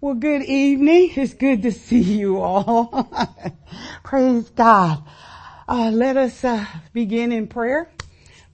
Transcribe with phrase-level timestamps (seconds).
[0.00, 1.10] Well, good evening.
[1.16, 3.10] It's good to see you all.
[4.04, 5.02] Praise God.
[5.68, 7.90] Uh, let us uh, begin in prayer.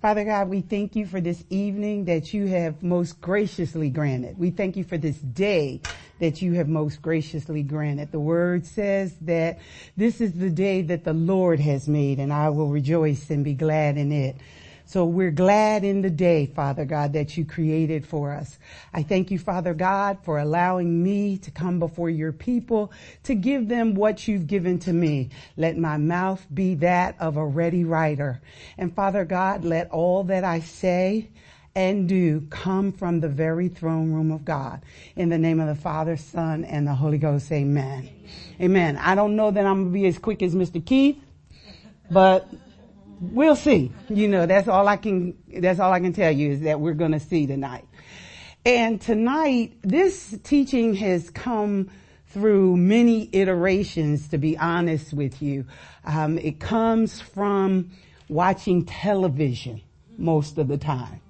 [0.01, 4.39] Father God, we thank you for this evening that you have most graciously granted.
[4.39, 5.83] We thank you for this day
[6.19, 8.11] that you have most graciously granted.
[8.11, 9.59] The word says that
[9.99, 13.53] this is the day that the Lord has made and I will rejoice and be
[13.53, 14.37] glad in it.
[14.87, 18.59] So we're glad in the day, Father God, that you created for us.
[18.93, 22.93] I thank you, Father God, for allowing me to come before your people
[23.25, 25.31] to give them what you've given to me.
[25.57, 28.41] Let my mouth be that of a ready writer.
[28.77, 31.31] And Father God, let all that I say
[31.75, 34.83] and do come from the very throne room of God.
[35.17, 38.09] In the name of the Father, Son, and the Holy Ghost, amen.
[38.61, 38.97] Amen.
[38.99, 40.85] I don't know that I'm going to be as quick as Mr.
[40.85, 41.21] Keith,
[42.11, 42.49] but
[43.33, 43.93] we'll see.
[44.09, 46.95] You know, that's all I can, that's all I can tell you is that we're
[46.95, 47.85] going to see tonight.
[48.67, 51.91] And tonight, this teaching has come
[52.29, 55.67] through many iterations, to be honest with you.
[56.05, 57.91] Um, it comes from
[58.29, 59.83] watching television
[60.19, 61.21] most of the time.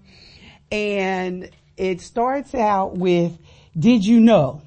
[0.73, 3.39] And it starts out with,
[3.79, 4.63] did you know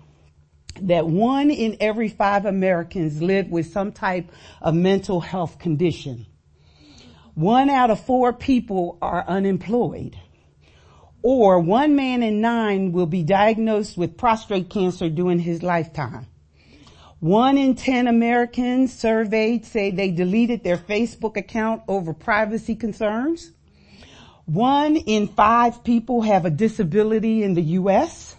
[0.81, 4.29] that one in every five Americans live with some type
[4.61, 6.27] of mental health condition?
[7.37, 10.17] One out of four people are unemployed.
[11.21, 16.25] Or one man in nine will be diagnosed with prostate cancer during his lifetime.
[17.19, 23.51] One in ten Americans surveyed say they deleted their Facebook account over privacy concerns.
[24.45, 28.35] One in five people have a disability in the U.S.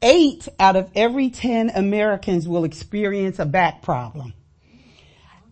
[0.00, 4.34] Eight out of every ten Americans will experience a back problem.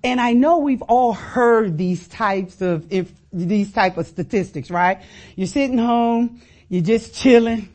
[0.04, 5.00] And I know we've all heard these types of, if, these type of statistics, right?
[5.36, 7.68] You're sitting home, you're just chilling,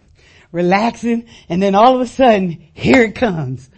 [0.52, 3.70] relaxing, and then all of a sudden, here it comes.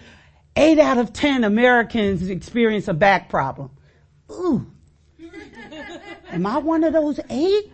[0.56, 3.69] Eight out of ten Americans experience a back problem.
[4.31, 4.66] Ooh.
[6.31, 7.72] Am I one of those eight?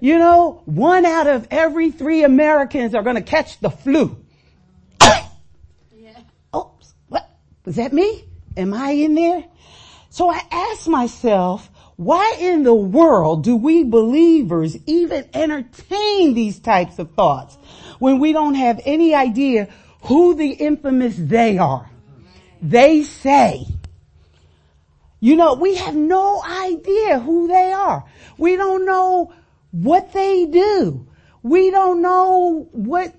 [0.00, 4.22] You know, one out of every three Americans are going to catch the flu.
[5.00, 6.18] yeah.
[6.54, 6.94] Oops.
[7.08, 7.30] What?
[7.64, 8.24] Was that me?
[8.56, 9.44] Am I in there?
[10.14, 17.00] So I asked myself, why in the world do we believers even entertain these types
[17.00, 17.58] of thoughts
[17.98, 19.66] when we don't have any idea
[20.02, 21.90] who the infamous they are?
[22.62, 23.66] They say.
[25.18, 28.04] You know, we have no idea who they are.
[28.38, 29.34] We don't know
[29.72, 31.08] what they do.
[31.42, 33.12] We don't know what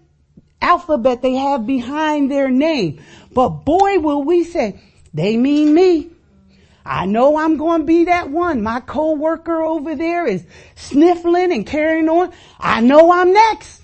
[0.62, 3.04] alphabet they have behind their name.
[3.34, 4.80] But boy, will we say,
[5.14, 6.12] they mean me.
[6.86, 8.62] I know I'm going to be that one.
[8.62, 12.32] My coworker over there is sniffling and carrying on.
[12.60, 13.82] I know I'm next.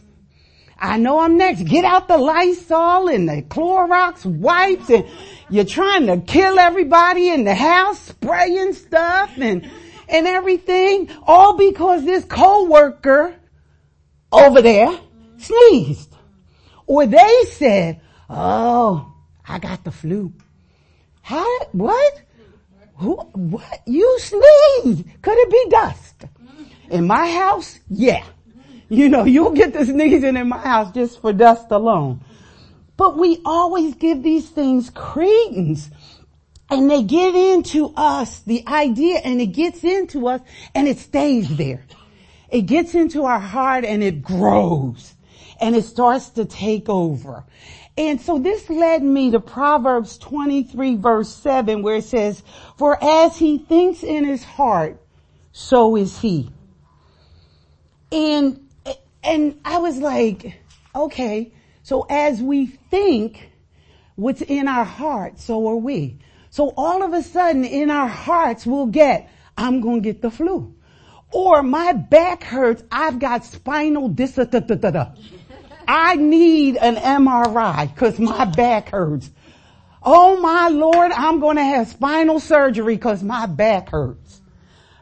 [0.77, 1.63] I know I'm next.
[1.63, 5.07] Get out the Lysol and the Clorox wipes and
[5.49, 9.69] you're trying to kill everybody in the house, spraying stuff and,
[10.07, 13.35] and everything, all because this coworker
[14.31, 14.99] over there
[15.37, 16.15] sneezed.
[16.85, 19.13] Or they said, oh,
[19.47, 20.33] I got the flu.
[21.21, 22.21] How, what?
[23.01, 23.81] Who, what?
[23.87, 25.03] You sneeze.
[25.23, 26.25] Could it be dust?
[26.91, 27.79] In my house?
[27.89, 28.23] Yeah.
[28.89, 32.23] You know, you'll get the sneezing in my house just for dust alone.
[32.97, 35.89] But we always give these things credence
[36.69, 40.41] and they get into us, the idea, and it gets into us
[40.75, 41.83] and it stays there.
[42.49, 45.15] It gets into our heart and it grows
[45.59, 47.45] and it starts to take over.
[48.01, 52.41] And so this led me to Proverbs 23 verse 7 where it says,
[52.75, 54.99] for as he thinks in his heart,
[55.51, 56.49] so is he.
[58.11, 58.67] And,
[59.23, 60.59] and I was like,
[60.95, 61.53] okay,
[61.83, 63.51] so as we think
[64.15, 66.17] what's in our heart, so are we.
[66.49, 70.31] So all of a sudden in our hearts we'll get, I'm going to get the
[70.31, 70.73] flu.
[71.29, 74.39] Or my back hurts, I've got spinal dis
[75.93, 79.29] I need an MRI because my back hurts.
[80.01, 84.39] Oh my Lord, I'm going to have spinal surgery because my back hurts.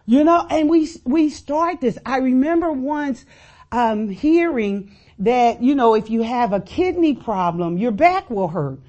[0.07, 1.99] You know, and we, we start this.
[2.07, 3.23] I remember once,
[3.71, 8.79] um, hearing that, you know, if you have a kidney problem, your back will hurt.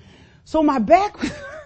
[0.47, 1.19] So my back,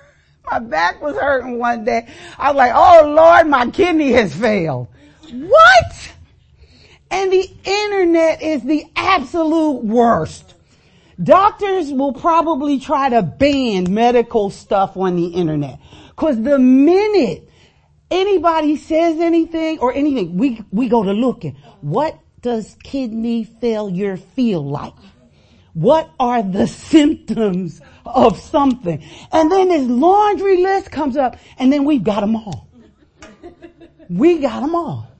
[0.50, 2.08] my back was hurting one day.
[2.40, 4.88] I was like, oh Lord, my kidney has failed.
[5.30, 6.03] What?
[7.14, 10.52] And the internet is the absolute worst.
[11.22, 15.78] Doctors will probably try to ban medical stuff on the internet.
[16.16, 17.48] Cause the minute
[18.10, 21.56] anybody says anything or anything, we, we go to looking.
[21.82, 24.94] What does kidney failure feel like?
[25.72, 29.04] What are the symptoms of something?
[29.30, 32.68] And then this laundry list comes up and then we've got them all.
[34.10, 35.13] We got them all.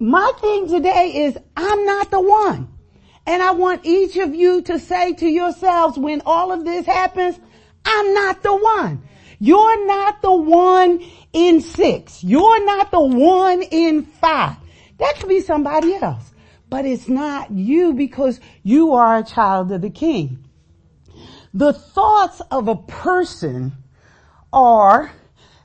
[0.00, 2.68] My thing today is I'm not the one.
[3.26, 7.38] And I want each of you to say to yourselves when all of this happens,
[7.84, 9.02] I'm not the one.
[9.38, 12.24] You're not the one in six.
[12.24, 14.56] You're not the one in five.
[14.98, 16.32] That could be somebody else,
[16.68, 20.44] but it's not you because you are a child of the king.
[21.54, 23.72] The thoughts of a person
[24.52, 25.12] are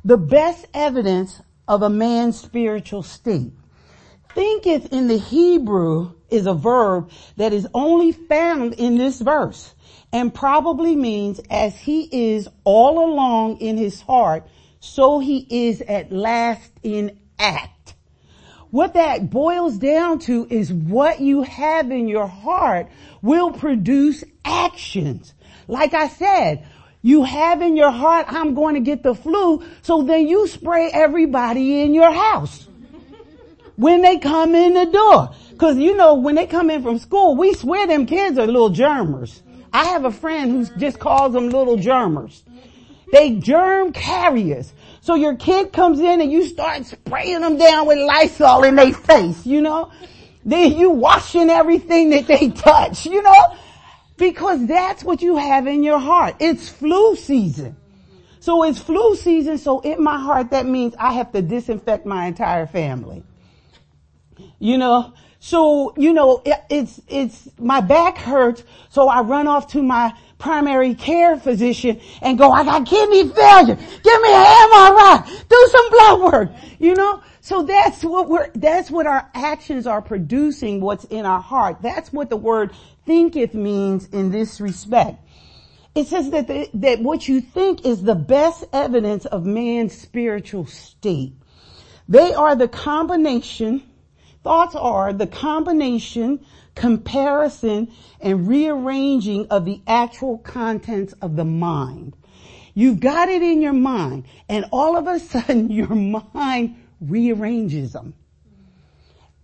[0.04, 3.54] the best evidence of a man's spiritual state.
[4.36, 9.76] Thinketh in the Hebrew is a verb that is only found in this verse
[10.12, 14.48] and probably means as he is all along in his heart,
[14.80, 17.94] so he is at last in act.
[18.72, 22.90] What that boils down to is what you have in your heart
[23.22, 25.32] will produce actions.
[25.68, 26.66] Like I said,
[27.04, 30.90] you have in your heart, I'm going to get the flu, so then you spray
[30.92, 32.68] everybody in your house
[33.76, 35.34] when they come in the door.
[35.58, 38.70] Cause you know, when they come in from school, we swear them kids are little
[38.70, 39.42] germers.
[39.72, 42.44] I have a friend who just calls them little germers.
[43.12, 44.74] They germ carriers.
[45.02, 48.94] So your kid comes in and you start spraying them down with Lysol in their
[48.94, 49.92] face, you know?
[50.46, 53.56] Then you washing everything that they touch, you know?
[54.18, 56.36] Because that's what you have in your heart.
[56.40, 57.78] It's flu season.
[58.40, 62.26] So it's flu season, so in my heart that means I have to disinfect my
[62.26, 63.24] entire family.
[64.60, 69.68] You know, so, you know, it, it's, it's, my back hurts, so I run off
[69.74, 73.76] to my primary care physician and go, I got kidney failure.
[73.76, 75.48] Give me an MRI.
[75.50, 76.50] Do some blood work.
[76.80, 77.22] You know?
[77.42, 81.82] So that's what we're, that's what our actions are producing, what's in our heart.
[81.82, 82.72] That's what the word
[83.06, 85.20] thinketh means in this respect.
[85.94, 90.68] It says that, the, that what you think is the best evidence of man's spiritual
[90.68, 91.34] state.
[92.08, 93.84] They are the combination,
[94.44, 96.46] thoughts are the combination,
[96.76, 102.16] comparison, and rearranging of the actual contents of the mind.
[102.74, 105.96] You've got it in your mind and all of a sudden your
[106.34, 108.14] mind rearranges them.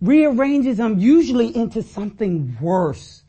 [0.00, 3.22] Rearranges them usually into something worse.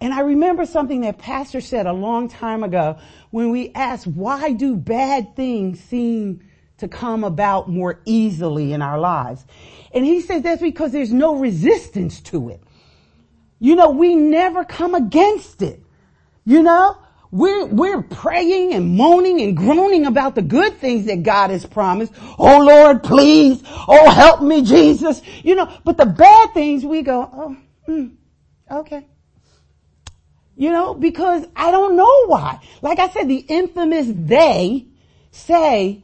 [0.00, 2.98] And I remember something that pastor said a long time ago
[3.30, 6.40] when we asked, why do bad things seem
[6.78, 9.44] to come about more easily in our lives?
[9.92, 12.62] And he says that's because there's no resistance to it.
[13.60, 15.82] You know, we never come against it.
[16.44, 16.96] You know,
[17.30, 22.12] we're, we're praying and moaning and groaning about the good things that God has promised.
[22.38, 23.62] Oh Lord, please.
[23.66, 25.20] Oh, help me, Jesus.
[25.42, 27.56] You know, but the bad things we go, oh,
[27.88, 28.14] mm,
[28.70, 29.06] okay.
[30.56, 32.60] You know, because I don't know why.
[32.82, 34.86] Like I said, the infamous they
[35.30, 36.02] say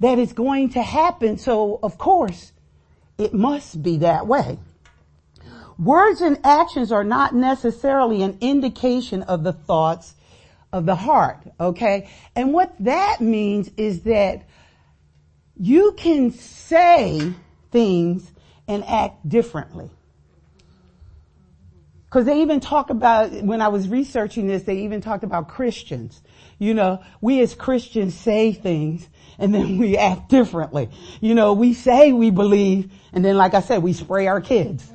[0.00, 1.38] that it's going to happen.
[1.38, 2.52] So of course
[3.18, 4.58] it must be that way.
[5.78, 10.14] Words and actions are not necessarily an indication of the thoughts
[10.72, 12.10] of the heart, okay?
[12.36, 14.46] And what that means is that
[15.56, 17.32] you can say
[17.70, 18.30] things
[18.68, 19.90] and act differently.
[22.10, 26.20] Cause they even talk about, when I was researching this, they even talked about Christians.
[26.58, 29.08] You know, we as Christians say things
[29.40, 30.90] and then we act differently.
[31.20, 34.88] You know, we say we believe and then like I said, we spray our kids.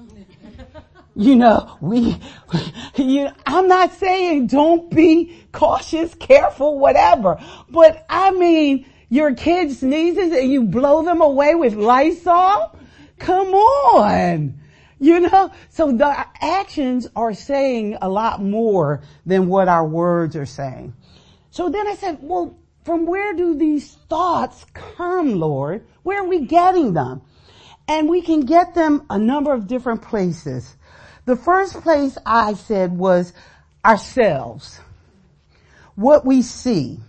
[1.17, 2.17] You know, we,
[2.95, 10.33] you, I'm not saying don't be cautious, careful, whatever, but I mean, your kid sneezes
[10.33, 12.77] and you blow them away with Lysol?
[13.17, 14.59] Come on.
[14.99, 20.45] You know, so the actions are saying a lot more than what our words are
[20.45, 20.93] saying.
[21.49, 25.85] So then I said, well, from where do these thoughts come, Lord?
[26.03, 27.23] Where are we getting them?
[27.87, 30.75] And we can get them a number of different places.
[31.25, 33.33] The first place I said was
[33.83, 34.79] ourselves.
[35.95, 36.99] What we see.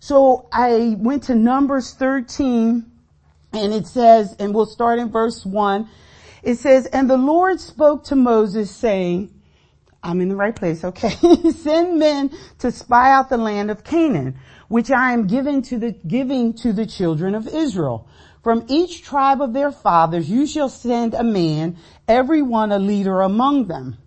[0.00, 2.84] So I went to Numbers 13
[3.52, 5.88] and it says, and we'll start in verse 1.
[6.42, 9.32] It says, and the Lord spoke to Moses saying,
[10.02, 11.10] I'm in the right place, okay?
[11.52, 14.38] Send men to spy out the land of Canaan,
[14.68, 18.08] which I am giving to the, giving to the children of Israel.
[18.42, 21.76] From each tribe of their fathers you shall send a man,
[22.08, 23.98] every one a leader among them.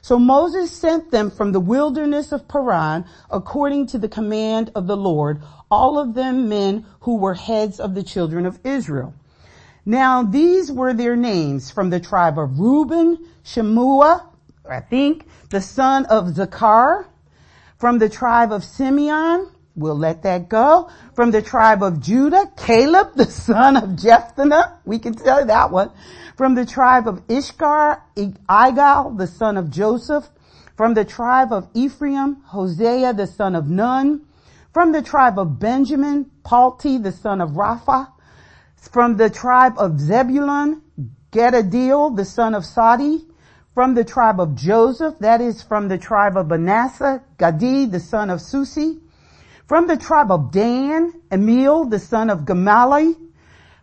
[0.00, 4.96] So Moses sent them from the wilderness of Paran according to the command of the
[4.96, 9.14] Lord, all of them men who were heads of the children of Israel.
[9.84, 14.31] Now these were their names from the tribe of Reuben, Shammua,
[14.68, 17.06] I think, the son of Zaccur.
[17.78, 20.88] From the tribe of Simeon, we'll let that go.
[21.14, 24.78] From the tribe of Judah, Caleb, the son of Jephthah.
[24.84, 25.90] We can tell that one.
[26.36, 30.28] From the tribe of Ishkar, Igal, the son of Joseph.
[30.76, 34.22] From the tribe of Ephraim, Hoshea, the son of Nun.
[34.72, 38.12] From the tribe of Benjamin, Palti, the son of Rapha.
[38.76, 40.82] From the tribe of Zebulun,
[41.30, 43.26] Gedadiel, the son of Sadi.
[43.74, 48.28] From the tribe of Joseph, that is from the tribe of Manasseh, Gadi, the son
[48.28, 49.00] of Susi.
[49.66, 53.16] From the tribe of Dan, Emil, the son of Gemalli.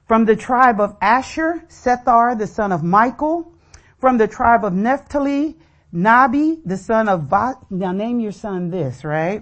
[0.08, 3.52] From the tribe of Asher, Sethur, the son of Michael.
[4.00, 5.58] From the tribe of Naphtali,
[5.94, 9.42] Nahbi, the son of Va- now name your son this, right?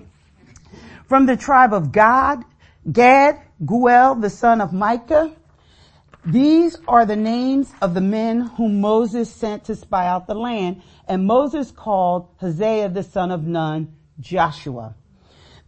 [1.07, 2.45] From the tribe of God,
[2.89, 5.35] Gad, Guel, the son of Micah.
[6.27, 10.81] These are the names of the men whom Moses sent to spy out the land,
[11.07, 14.95] and Moses called Hoshea the son of Nun, Joshua.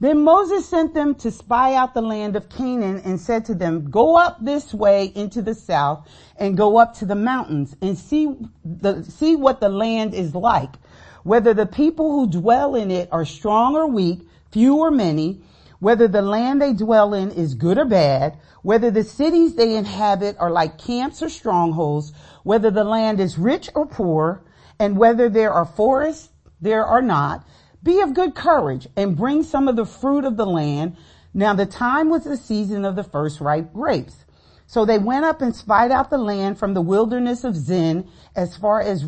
[0.01, 3.89] Then Moses sent them to spy out the land of Canaan and said to them,
[3.89, 8.35] go up this way into the south and go up to the mountains and see
[8.65, 10.75] the, see what the land is like,
[11.23, 15.41] whether the people who dwell in it are strong or weak, few or many,
[15.79, 20.35] whether the land they dwell in is good or bad, whether the cities they inhabit
[20.39, 24.43] are like camps or strongholds, whether the land is rich or poor,
[24.77, 26.29] and whether there are forests
[26.61, 27.45] there or not,
[27.81, 30.97] be of good courage and bring some of the fruit of the land.
[31.33, 34.25] Now the time was the season of the first ripe grapes.
[34.67, 38.55] So they went up and spied out the land from the wilderness of Zin as
[38.55, 39.03] far as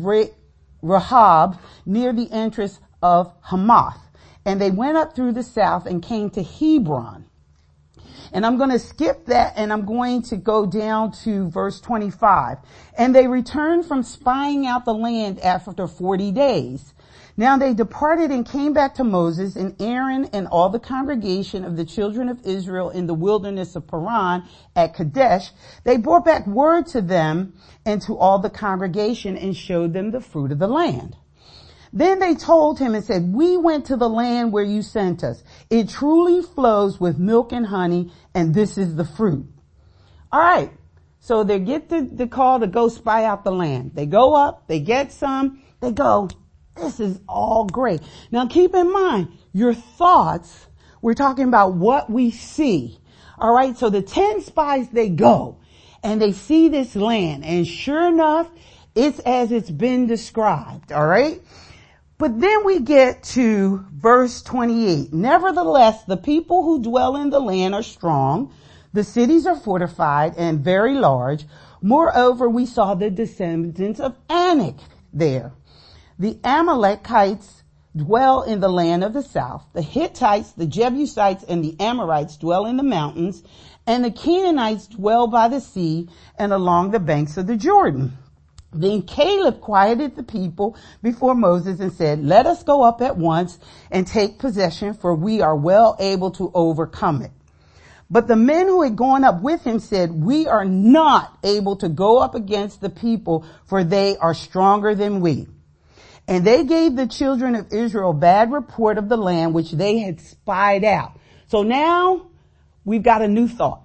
[0.82, 4.01] Rehob near the entrance of Hamath.
[4.44, 7.26] And they went up through the south and came to Hebron.
[8.32, 12.58] And I'm going to skip that and I'm going to go down to verse 25.
[12.96, 16.94] And they returned from spying out the land after 40 days.
[17.36, 21.76] Now they departed and came back to Moses and Aaron and all the congregation of
[21.76, 24.44] the children of Israel in the wilderness of Paran
[24.76, 25.50] at Kadesh.
[25.84, 27.54] They brought back word to them
[27.86, 31.16] and to all the congregation and showed them the fruit of the land.
[31.92, 35.42] Then they told him and said, we went to the land where you sent us.
[35.68, 39.46] It truly flows with milk and honey and this is the fruit.
[40.30, 40.72] All right.
[41.20, 43.92] So they get the, the call to go spy out the land.
[43.94, 46.28] They go up, they get some, they go,
[46.74, 48.00] this is all great.
[48.30, 50.66] Now keep in mind, your thoughts,
[51.02, 52.98] we're talking about what we see.
[53.38, 53.76] All right.
[53.76, 55.58] So the 10 spies, they go
[56.02, 58.50] and they see this land and sure enough,
[58.94, 60.90] it's as it's been described.
[60.90, 61.40] All right.
[62.22, 65.12] But then we get to verse 28.
[65.12, 68.54] Nevertheless, the people who dwell in the land are strong.
[68.92, 71.46] The cities are fortified and very large.
[71.82, 74.76] Moreover, we saw the descendants of Anak
[75.12, 75.50] there.
[76.16, 77.64] The Amalekites
[77.96, 79.66] dwell in the land of the south.
[79.72, 83.42] The Hittites, the Jebusites, and the Amorites dwell in the mountains.
[83.84, 88.16] And the Canaanites dwell by the sea and along the banks of the Jordan.
[88.72, 93.58] Then Caleb quieted the people before Moses and said, let us go up at once
[93.90, 97.32] and take possession for we are well able to overcome it.
[98.10, 101.88] But the men who had gone up with him said, we are not able to
[101.88, 105.48] go up against the people for they are stronger than we.
[106.28, 110.20] And they gave the children of Israel bad report of the land which they had
[110.20, 111.18] spied out.
[111.48, 112.28] So now
[112.84, 113.82] we've got a new thought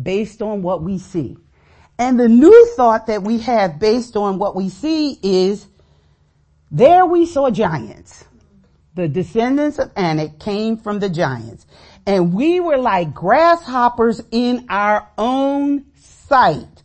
[0.00, 1.36] based on what we see.
[1.98, 5.66] And the new thought that we have based on what we see is
[6.70, 8.24] there we saw giants.
[8.94, 11.66] The descendants of Anak came from the giants
[12.06, 16.82] and we were like grasshoppers in our own sight.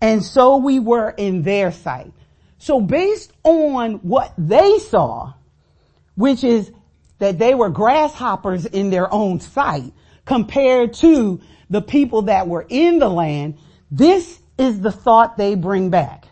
[0.00, 2.12] And so we were in their sight.
[2.58, 5.34] So based on what they saw,
[6.14, 6.70] which is
[7.18, 9.92] that they were grasshoppers in their own sight
[10.24, 11.40] compared to
[11.70, 13.58] the people that were in the land,
[13.90, 16.26] this is the thought they bring back.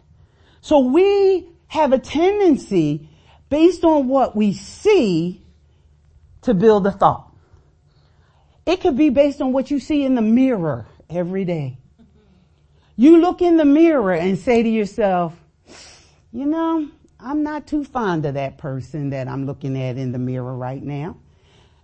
[0.60, 3.08] So we have a tendency
[3.48, 5.42] based on what we see
[6.42, 7.32] to build a thought.
[8.64, 11.78] It could be based on what you see in the mirror every day.
[12.96, 15.34] You look in the mirror and say to yourself,
[16.32, 16.88] you know,
[17.20, 20.82] I'm not too fond of that person that I'm looking at in the mirror right
[20.82, 21.16] now.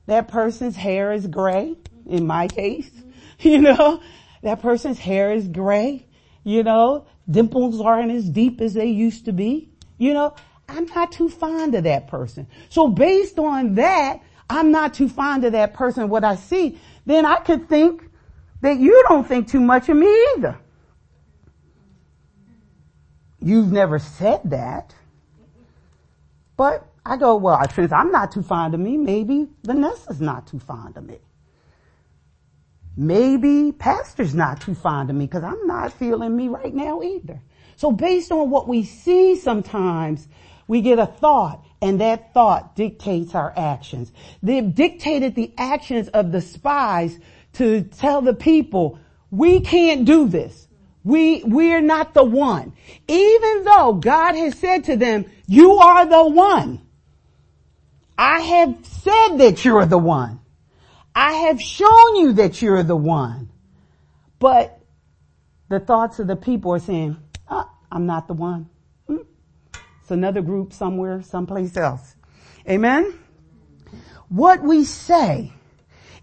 [0.06, 1.76] That person's hair is gray,
[2.06, 2.90] in my case.
[3.40, 4.00] You know,
[4.42, 6.06] that person's hair is gray.
[6.44, 9.70] You know, dimples aren't as deep as they used to be.
[9.98, 10.34] You know,
[10.68, 12.46] I'm not too fond of that person.
[12.68, 14.20] So based on that,
[14.50, 18.02] I'm not too fond of that person, what I see, then I could think
[18.60, 20.06] that you don't think too much of me
[20.36, 20.58] either.
[23.40, 24.94] You've never said that.
[26.56, 30.60] But I go, well, since I'm not too fond of me, maybe Vanessa's not too
[30.60, 31.18] fond of me.
[32.96, 37.40] Maybe pastor's not too fond of me because I'm not feeling me right now either.
[37.76, 40.28] So based on what we see sometimes,
[40.68, 44.12] we get a thought and that thought dictates our actions.
[44.42, 47.18] They've dictated the actions of the spies
[47.54, 48.98] to tell the people,
[49.30, 50.68] we can't do this.
[51.02, 52.74] We, we're not the one.
[53.08, 56.80] Even though God has said to them, you are the one.
[58.16, 60.38] I have said that you're the one.
[61.14, 63.50] I have shown you that you're the one.
[64.38, 64.80] But
[65.68, 67.16] the thoughts of the people are saying,
[67.48, 68.68] oh, I'm not the one.
[69.06, 69.18] Hmm.
[70.00, 72.16] It's another group somewhere, someplace else.
[72.68, 73.18] Amen?
[74.28, 75.52] What we say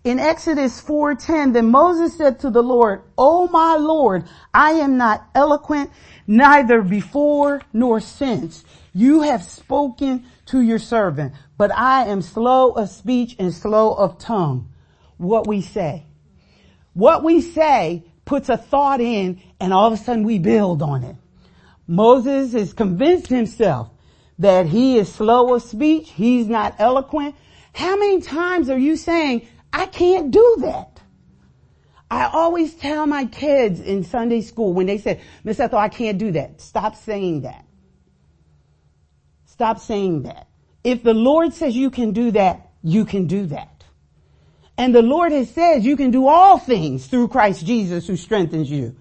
[0.04, 5.28] in Exodus 4:10, then Moses said to the Lord, "Oh my Lord, I am not
[5.36, 5.92] eloquent,
[6.26, 8.64] neither before nor since.
[8.94, 14.18] You have spoken to your servant, but I am slow of speech and slow of
[14.18, 14.70] tongue."
[15.20, 16.06] What we say.
[16.94, 21.04] What we say puts a thought in and all of a sudden we build on
[21.04, 21.18] it.
[21.86, 23.90] Moses has convinced himself
[24.38, 26.10] that he is slow of speech.
[26.10, 27.36] He's not eloquent.
[27.74, 31.02] How many times are you saying, I can't do that?
[32.10, 36.18] I always tell my kids in Sunday school when they say, Miss Ethel, I can't
[36.18, 36.62] do that.
[36.62, 37.66] Stop saying that.
[39.48, 40.48] Stop saying that.
[40.82, 43.79] If the Lord says you can do that, you can do that.
[44.80, 48.72] And the Lord has said you can do all things through Christ Jesus who strengthens
[48.72, 48.96] you.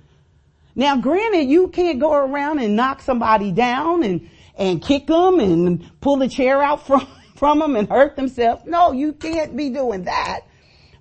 [0.75, 5.89] Now granted, you can't go around and knock somebody down and, and kick them and
[6.01, 7.07] pull the chair out from,
[7.37, 8.65] from them and hurt themselves.
[8.67, 10.41] No, you can't be doing that.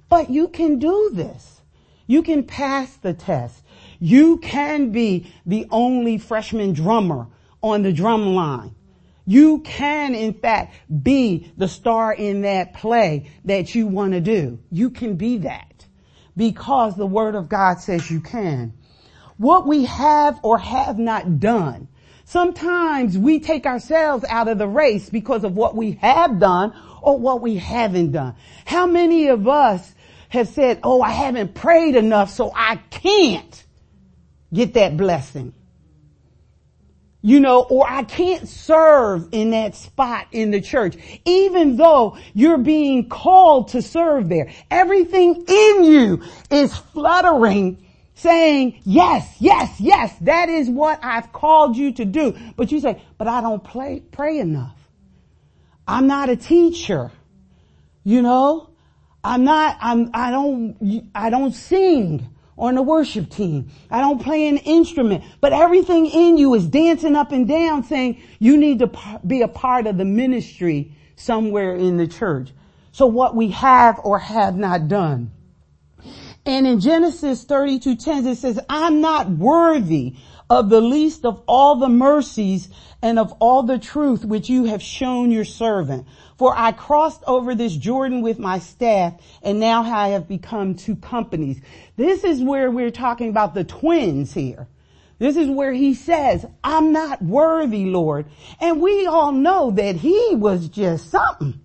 [0.10, 1.60] But you can do this.
[2.06, 3.64] You can pass the test.
[4.00, 7.26] You can be the only freshman drummer
[7.64, 8.76] on the drum line.
[9.28, 14.60] You can in fact be the star in that play that you want to do.
[14.72, 15.86] You can be that
[16.38, 18.74] because the word of God says you can.
[19.36, 21.90] What we have or have not done.
[22.24, 27.18] Sometimes we take ourselves out of the race because of what we have done or
[27.18, 28.36] what we haven't done.
[28.66, 29.94] How many of us
[30.30, 33.66] have said, oh, I haven't prayed enough so I can't
[34.54, 35.54] get that blessing.
[37.28, 42.58] You know, or I can't serve in that spot in the church, even though you're
[42.58, 44.50] being called to serve there.
[44.72, 51.92] Everything in you is fluttering saying, yes, yes, yes, that is what I've called you
[51.96, 52.34] to do.
[52.56, 54.78] But you say, but I don't play, pray enough.
[55.86, 57.12] I'm not a teacher.
[58.06, 58.70] You know,
[59.22, 63.70] I'm not, I'm, I don't, I don't sing on the worship team.
[63.92, 68.22] I don't play an instrument, but everything in you is dancing up and down saying
[68.40, 72.52] you need to be a part of the ministry somewhere in the church.
[72.92, 75.32] So what we have or have not done.
[76.46, 80.16] And in Genesis 32:10 it says, I'm not worthy
[80.50, 82.70] of the least of all the mercies
[83.02, 86.08] and of all the truth which you have shown your servant.
[86.38, 90.96] For I crossed over this Jordan with my staff and now I have become two
[90.96, 91.62] companies.
[91.96, 94.68] This is where we're talking about the twins here.
[95.20, 98.28] This is where he says, I'm not worthy, Lord.
[98.60, 101.60] And we all know that he was just something.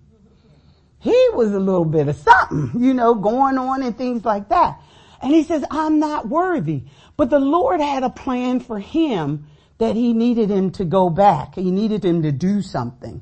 [0.99, 4.81] He was a little bit of something, you know, going on and things like that.
[5.21, 6.83] And he says, I'm not worthy.
[7.15, 9.47] But the Lord had a plan for him
[9.77, 11.55] that he needed him to go back.
[11.55, 13.21] He needed him to do something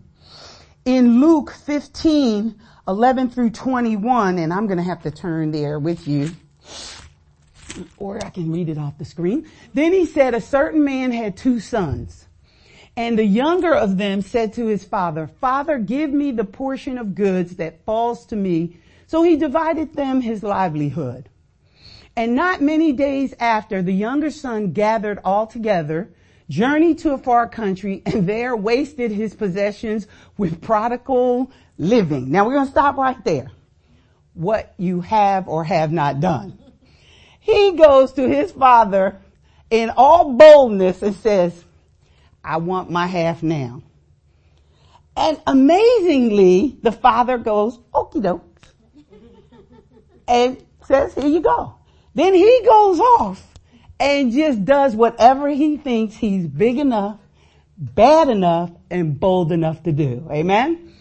[0.85, 6.07] in Luke 15, 11 through 21, and I'm going to have to turn there with
[6.07, 6.31] you,
[7.97, 9.47] or I can read it off the screen.
[9.73, 12.25] Then he said, a certain man had two sons.
[12.97, 17.15] And the younger of them said to his father, Father, give me the portion of
[17.15, 18.77] goods that falls to me.
[19.07, 21.29] So he divided them his livelihood.
[22.15, 26.09] And not many days after, the younger son gathered all together
[26.51, 30.05] journeyed to a far country and there wasted his possessions
[30.37, 32.29] with prodigal living.
[32.29, 33.49] Now we're going to stop right there.
[34.33, 36.59] What you have or have not done.
[37.39, 39.19] He goes to his father
[39.69, 41.63] in all boldness and says,
[42.43, 43.81] I want my half now.
[45.15, 48.61] And amazingly, the father goes, okie doke,
[50.27, 51.75] and says, here you go.
[52.13, 53.45] Then he goes off
[53.99, 57.19] and just does whatever he thinks he's big enough,
[57.77, 60.27] bad enough, and bold enough to do.
[60.29, 60.93] Amen?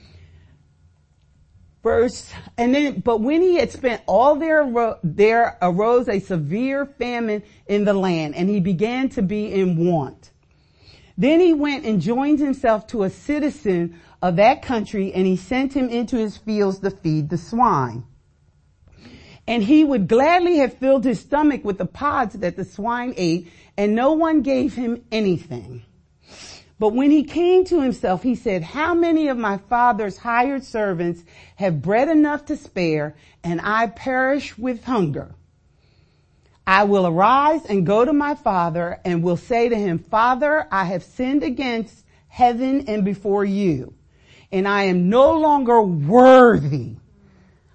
[1.82, 7.42] Verse, and then, but when he had spent all there, there arose a severe famine
[7.66, 10.30] in the land, and he began to be in want.
[11.16, 15.74] Then he went and joined himself to a citizen of that country and he sent
[15.74, 18.04] him into his fields to feed the swine.
[19.50, 23.50] And he would gladly have filled his stomach with the pods that the swine ate
[23.76, 25.82] and no one gave him anything.
[26.78, 31.24] But when he came to himself, he said, how many of my father's hired servants
[31.56, 35.34] have bread enough to spare and I perish with hunger?
[36.64, 40.84] I will arise and go to my father and will say to him, Father, I
[40.84, 43.94] have sinned against heaven and before you,
[44.52, 46.94] and I am no longer worthy.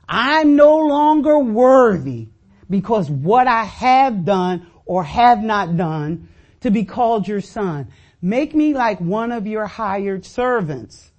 [0.08, 2.28] I'm no longer worthy
[2.70, 6.30] because what I have done or have not done
[6.62, 7.88] to be called your son.
[8.22, 11.12] Make me like one of your hired servants.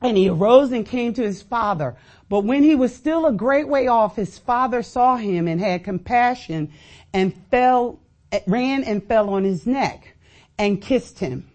[0.00, 1.96] And he arose and came to his father.
[2.28, 5.82] But when he was still a great way off, his father saw him and had
[5.82, 6.72] compassion
[7.12, 8.00] and fell,
[8.46, 10.16] ran and fell on his neck
[10.56, 11.47] and kissed him.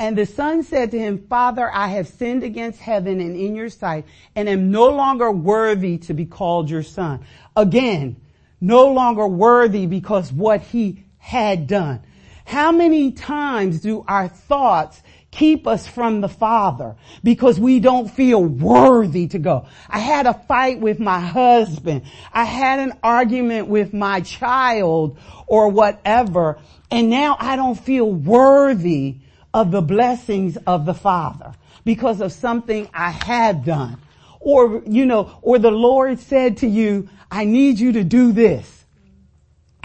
[0.00, 3.68] And the son said to him, Father, I have sinned against heaven and in your
[3.68, 7.20] sight and am no longer worthy to be called your son.
[7.54, 8.16] Again,
[8.62, 12.00] no longer worthy because what he had done.
[12.46, 18.42] How many times do our thoughts keep us from the Father because we don't feel
[18.42, 19.66] worthy to go.
[19.88, 22.02] I had a fight with my husband.
[22.32, 26.58] I had an argument with my child or whatever.
[26.90, 29.18] And now I don't feel worthy
[29.52, 31.52] of the blessings of the Father
[31.84, 34.00] because of something I had done.
[34.38, 38.84] Or, you know, or the Lord said to you, I need you to do this.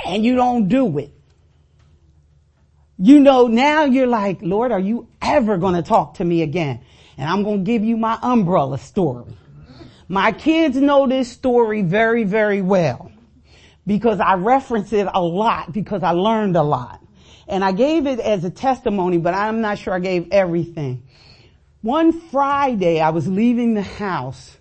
[0.06, 1.16] And you don't do it
[2.98, 6.82] you know, now you're like, Lord, are you ever going to talk to me again?
[7.18, 9.36] And I'm going to give you my umbrella story.
[10.08, 13.12] My kids know this story very, very well
[13.86, 17.02] because I reference it a lot because I learned a lot.
[17.48, 21.04] And I gave it as a testimony, but I'm not sure I gave everything.
[21.82, 24.58] One Friday I was leaving the house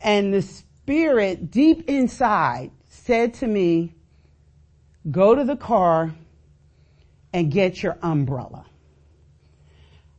[0.00, 3.94] and the spirit deep inside said to me,
[5.10, 6.14] go to the car
[7.32, 8.66] and get your umbrella.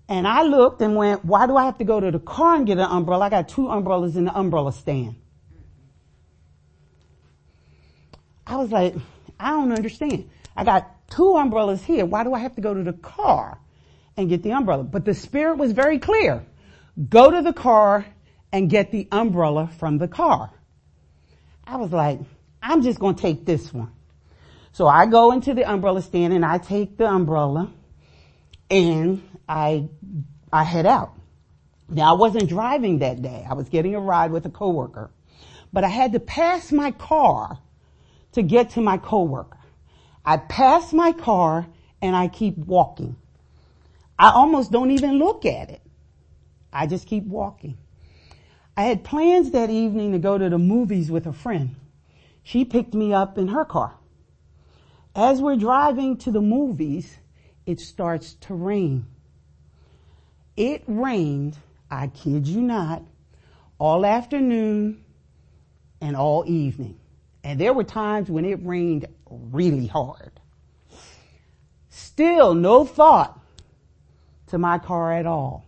[0.07, 2.67] And I looked and went, why do I have to go to the car and
[2.67, 3.25] get an umbrella?
[3.25, 5.15] I got two umbrellas in the umbrella stand.
[8.45, 8.95] I was like,
[9.39, 10.29] I don't understand.
[10.55, 12.05] I got two umbrellas here.
[12.05, 13.59] Why do I have to go to the car
[14.17, 14.83] and get the umbrella?
[14.83, 16.45] But the spirit was very clear.
[17.09, 18.05] Go to the car
[18.51, 20.51] and get the umbrella from the car.
[21.67, 22.19] I was like,
[22.61, 23.91] I'm just going to take this one.
[24.71, 27.71] So I go into the umbrella stand and I take the umbrella
[28.69, 29.87] and I,
[30.51, 31.13] I head out.
[31.87, 33.45] Now I wasn't driving that day.
[33.49, 35.11] I was getting a ride with a coworker,
[35.71, 37.59] but I had to pass my car
[38.33, 39.57] to get to my coworker.
[40.25, 41.67] I pass my car
[42.01, 43.15] and I keep walking.
[44.17, 45.81] I almost don't even look at it.
[46.73, 47.77] I just keep walking.
[48.75, 51.75] I had plans that evening to go to the movies with a friend.
[52.43, 53.95] She picked me up in her car.
[55.15, 57.17] As we're driving to the movies,
[57.65, 59.05] it starts to rain.
[60.57, 61.57] It rained,
[61.89, 63.03] I kid you not,
[63.77, 65.03] all afternoon
[66.01, 66.99] and all evening.
[67.43, 70.31] And there were times when it rained really hard.
[71.89, 73.39] Still no thought
[74.47, 75.65] to my car at all.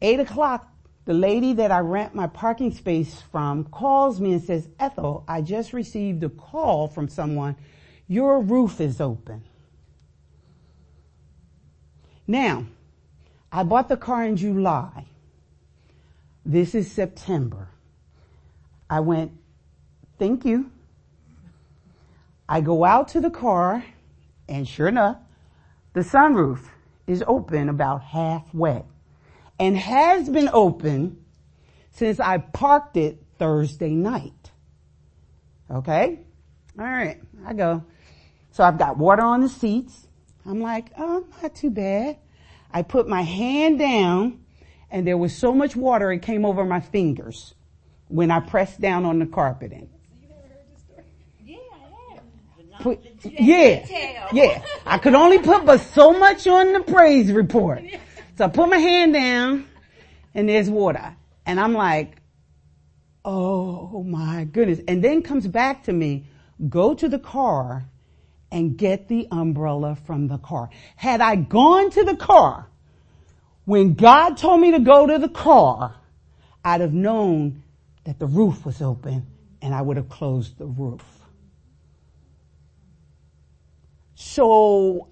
[0.00, 0.68] Eight o'clock,
[1.04, 5.40] the lady that I rent my parking space from calls me and says, Ethel, I
[5.40, 7.56] just received a call from someone
[8.06, 9.42] your roof is open.
[12.26, 12.66] Now,
[13.50, 15.06] I bought the car in July.
[16.44, 17.68] This is September.
[18.88, 19.32] I went,
[20.18, 20.70] thank you.
[22.48, 23.84] I go out to the car
[24.48, 25.18] and sure enough,
[25.92, 26.60] the sunroof
[27.06, 28.84] is open about halfway
[29.58, 31.24] and has been open
[31.90, 34.50] since I parked it Thursday night.
[35.70, 36.20] Okay?
[36.78, 37.20] All right.
[37.44, 37.84] I go,
[38.52, 40.06] so I've got water on the seats.
[40.46, 42.18] I'm like, oh, not too bad.
[42.70, 44.44] I put my hand down
[44.90, 47.54] and there was so much water it came over my fingers
[48.08, 49.90] when I pressed down on the carpeting.
[52.80, 53.86] Put, yeah,
[54.32, 54.62] yeah.
[54.86, 57.82] I could only put but so much on the praise report.
[58.36, 59.66] So I put my hand down
[60.34, 61.16] and there's water.
[61.44, 62.16] And I'm like,
[63.24, 64.80] oh my goodness.
[64.86, 66.26] And then comes back to me,
[66.68, 67.84] go to the car
[68.50, 70.70] and get the umbrella from the car.
[70.96, 72.66] Had I gone to the car
[73.64, 75.94] when God told me to go to the car,
[76.64, 77.62] I'd have known
[78.04, 79.26] that the roof was open
[79.60, 81.02] and I would have closed the roof.
[84.20, 85.06] So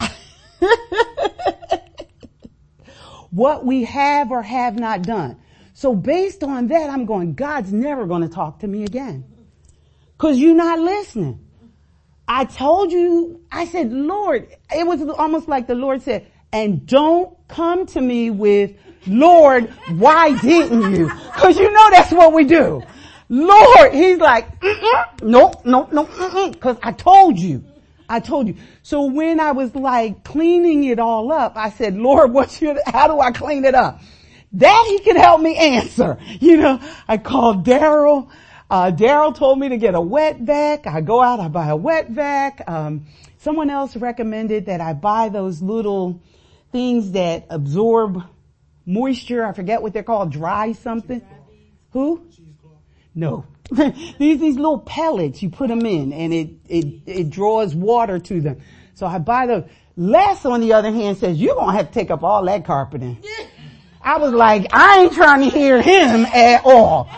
[3.30, 5.38] what we have or have not done.
[5.74, 9.24] So based on that, I'm going, God's never going to talk to me again.
[10.18, 11.38] Cause you're not listening.
[12.26, 17.36] I told you, I said, Lord, it was almost like the Lord said, and don't
[17.46, 18.72] come to me with,
[19.06, 21.08] Lord, why didn't you?
[21.36, 22.82] Cause you know that's what we do.
[23.28, 24.48] Lord, he's like,
[25.22, 27.62] nope, nope, nope, cause I told you.
[28.12, 28.56] I told you.
[28.82, 33.08] So when I was like cleaning it all up, I said, Lord, what should, how
[33.08, 34.02] do I clean it up?
[34.52, 36.18] That he can help me answer.
[36.40, 38.28] You know, I called Daryl.
[38.70, 40.86] Uh, Daryl told me to get a wet vac.
[40.86, 42.62] I go out, I buy a wet vac.
[42.66, 43.06] Um,
[43.38, 46.20] someone else recommended that I buy those little
[46.70, 48.22] things that absorb
[48.84, 49.46] moisture.
[49.46, 50.32] I forget what they're called.
[50.32, 51.22] Dry something.
[51.92, 52.26] Who?
[53.14, 53.46] No.
[54.18, 58.40] these, these little pellets, you put them in and it, it, it draws water to
[58.40, 58.60] them.
[58.94, 62.10] So I buy the, Les on the other hand says, you're gonna have to take
[62.10, 63.22] up all that carpeting.
[64.02, 67.08] I was like, I ain't trying to hear him at all.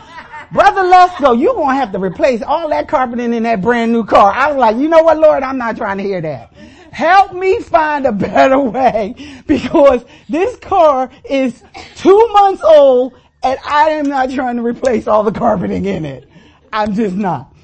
[0.52, 4.32] Brother Lesko, you're gonna have to replace all that carpeting in that brand new car.
[4.32, 6.52] I was like, you know what, Lord, I'm not trying to hear that.
[6.92, 9.14] Help me find a better way
[9.46, 11.62] because this car is
[11.96, 16.28] two months old and I am not trying to replace all the carpeting in it.
[16.74, 17.54] I'm just not.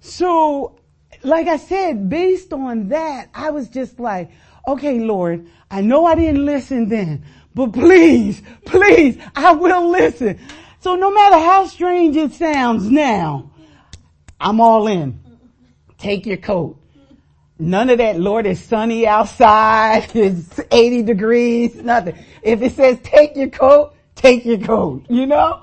[0.00, 0.78] So,
[1.24, 4.30] like I said, based on that, I was just like,
[4.68, 7.24] okay, Lord, I know I didn't listen then,
[7.56, 10.38] but please, please, I will listen.
[10.78, 13.50] So no matter how strange it sounds now,
[14.40, 15.20] I'm all in.
[15.98, 16.78] Take your coat.
[17.58, 22.16] None of that, Lord, it's sunny outside, it's 80 degrees, nothing.
[22.42, 25.62] If it says take your coat, take your coat, you know?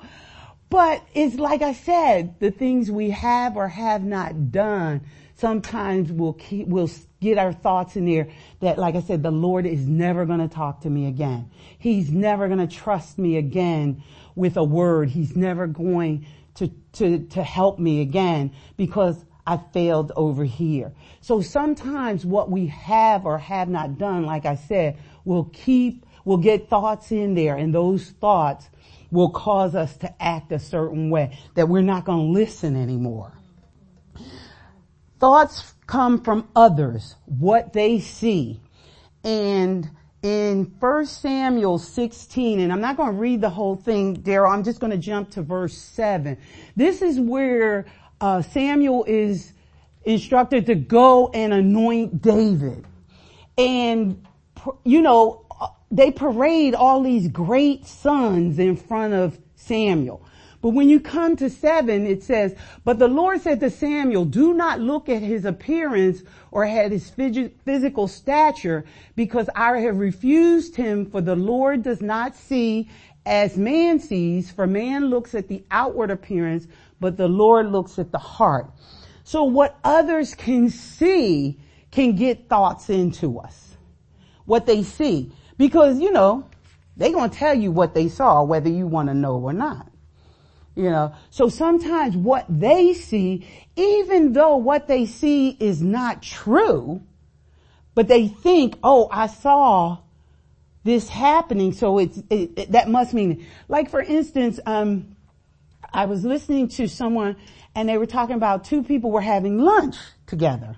[0.70, 5.00] But it's like I said, the things we have or have not done,
[5.34, 6.88] sometimes we'll keep, we'll
[7.20, 8.28] get our thoughts in there
[8.60, 11.50] that, like I said, the Lord is never going to talk to me again.
[11.76, 14.04] He's never going to trust me again
[14.36, 15.10] with a word.
[15.10, 20.92] He's never going to, to, to help me again because I failed over here.
[21.20, 26.38] So sometimes what we have or have not done, like I said, will keep We'll
[26.38, 28.68] get thoughts in there and those thoughts
[29.10, 33.32] will cause us to act a certain way that we're not going to listen anymore.
[35.18, 38.60] Thoughts come from others, what they see.
[39.24, 39.90] And
[40.22, 44.64] in 1 Samuel 16, and I'm not going to read the whole thing, Daryl, I'm
[44.64, 46.38] just going to jump to verse 7.
[46.76, 47.86] This is where
[48.20, 49.52] uh, Samuel is
[50.04, 52.86] instructed to go and anoint David.
[53.58, 54.24] And,
[54.84, 55.44] you know,
[55.90, 60.24] they parade all these great sons in front of Samuel.
[60.62, 64.52] But when you come to seven, it says, but the Lord said to Samuel, do
[64.52, 68.84] not look at his appearance or at his physical stature
[69.16, 72.90] because I have refused him for the Lord does not see
[73.24, 76.66] as man sees for man looks at the outward appearance,
[77.00, 78.70] but the Lord looks at the heart.
[79.24, 81.58] So what others can see
[81.90, 83.76] can get thoughts into us.
[84.44, 85.32] What they see.
[85.60, 86.48] Because, you know,
[86.96, 89.86] they're going to tell you what they saw, whether you want to know or not.
[90.74, 93.46] You know, so sometimes what they see,
[93.76, 97.02] even though what they see is not true,
[97.94, 99.98] but they think, oh, I saw
[100.82, 105.14] this happening, so it's, it, it, that must mean, like for instance, um,
[105.92, 107.36] I was listening to someone
[107.74, 109.96] and they were talking about two people were having lunch
[110.26, 110.76] together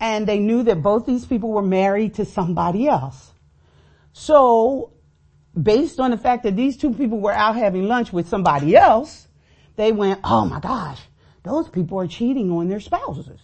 [0.00, 3.32] and they knew that both these people were married to somebody else.
[4.18, 4.94] So
[5.60, 9.28] based on the fact that these two people were out having lunch with somebody else,
[9.76, 11.00] they went, oh my gosh,
[11.44, 13.40] those people are cheating on their spouses.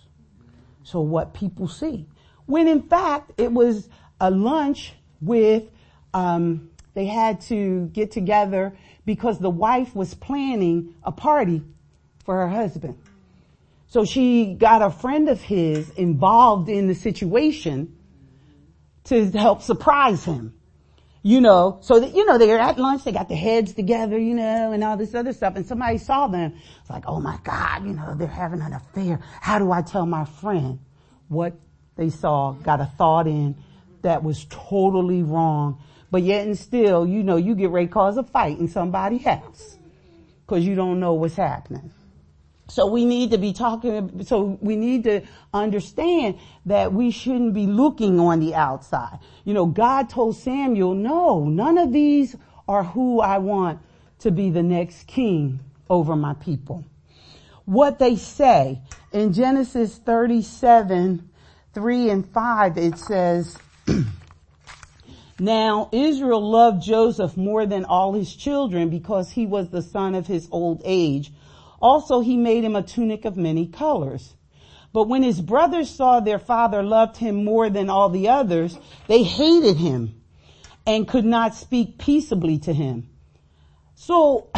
[0.82, 2.08] So what people see.
[2.46, 3.88] When in fact it was
[4.20, 5.62] a lunch with,
[6.12, 11.62] um, they had to get together because the wife was planning a party
[12.24, 12.98] for her husband.
[13.86, 17.96] So she got a friend of his involved in the situation
[19.04, 20.52] to help surprise him
[21.26, 24.34] you know, so that, you know, they're at lunch, they got their heads together, you
[24.34, 26.52] know, and all this other stuff, and somebody saw them.
[26.82, 29.18] It's like, oh my God, you know, they're having an affair.
[29.40, 30.80] How do I tell my friend
[31.28, 31.54] what
[31.96, 33.56] they saw, got a thought in
[34.02, 38.18] that was totally wrong, but yet and still, you know, you get ready to cause
[38.18, 39.78] a fight in somebody's house,
[40.46, 41.90] cause you don't know what's happening.
[42.68, 45.22] So we need to be talking, so we need to
[45.52, 49.18] understand that we shouldn't be looking on the outside.
[49.44, 53.80] You know, God told Samuel, no, none of these are who I want
[54.20, 56.84] to be the next king over my people.
[57.66, 58.80] What they say
[59.12, 61.28] in Genesis 37,
[61.74, 63.58] 3 and 5, it says,
[65.38, 70.26] Now Israel loved Joseph more than all his children because he was the son of
[70.26, 71.32] his old age.
[71.80, 74.34] Also he made him a tunic of many colors.
[74.92, 79.24] But when his brothers saw their father loved him more than all the others, they
[79.24, 80.20] hated him
[80.86, 83.08] and could not speak peaceably to him.
[83.96, 84.50] So,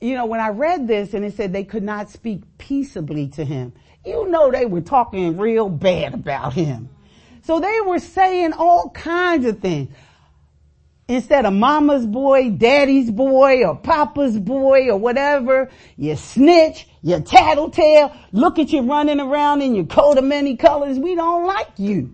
[0.00, 3.44] you know, when I read this and it said they could not speak peaceably to
[3.44, 3.72] him,
[4.04, 6.88] you know they were talking real bad about him.
[7.42, 9.94] So they were saying all kinds of things.
[11.08, 18.14] Instead of mama's boy, daddy's boy, or papa's boy, or whatever, you snitch, you tattletale,
[18.32, 22.12] look at you running around in your coat of many colors, we don't like you.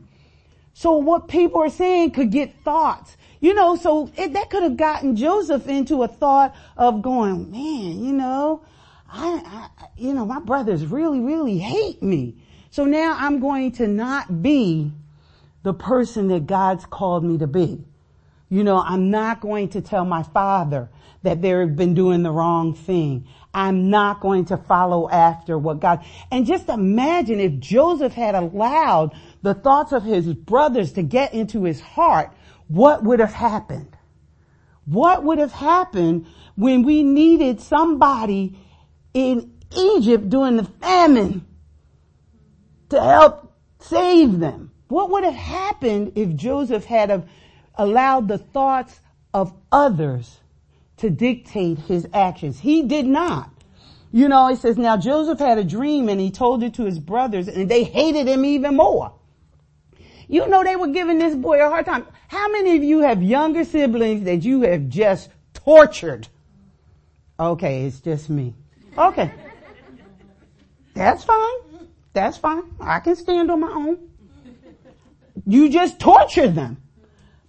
[0.74, 3.16] So what people are saying could get thoughts.
[3.40, 8.02] You know, so it, that could have gotten Joseph into a thought of going, man,
[8.02, 8.62] you know,
[9.12, 12.36] I, I, you know, my brothers really, really hate me.
[12.70, 14.92] So now I'm going to not be
[15.64, 17.84] the person that God's called me to be.
[18.54, 20.88] You know, I'm not going to tell my father
[21.24, 23.26] that they've been doing the wrong thing.
[23.52, 29.12] I'm not going to follow after what God, and just imagine if Joseph had allowed
[29.42, 32.32] the thoughts of his brothers to get into his heart
[32.68, 33.96] what would have happened?
[34.84, 38.56] What would have happened when we needed somebody
[39.12, 41.44] in Egypt during the famine
[42.90, 44.70] to help save them?
[44.86, 47.10] What would have happened if Joseph had
[47.76, 49.00] allowed the thoughts
[49.32, 50.38] of others
[50.98, 52.60] to dictate his actions?
[52.60, 53.50] He did not.
[54.12, 57.00] You know, it says, now Joseph had a dream and he told it to his
[57.00, 59.12] brothers and they hated him even more.
[60.28, 62.06] You know they were giving this boy a hard time.
[62.28, 66.28] How many of you have younger siblings that you have just tortured?
[67.38, 68.54] Okay, it's just me.
[68.96, 69.32] Okay.
[70.94, 71.88] That's fine.
[72.12, 72.62] That's fine.
[72.80, 73.98] I can stand on my own.
[75.44, 76.80] You just torture them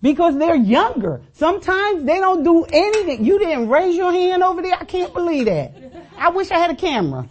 [0.05, 1.19] because they're younger.
[1.33, 3.25] Sometimes they don't do anything.
[3.25, 4.75] You didn't raise your hand over there.
[4.79, 5.73] I can't believe that.
[6.15, 7.27] I wish I had a camera.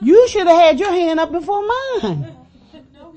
[0.00, 2.34] You should have had your hand up before mine.